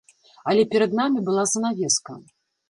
[0.53, 2.19] Але перад намі была занавеска.